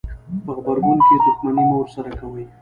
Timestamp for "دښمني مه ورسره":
1.25-2.11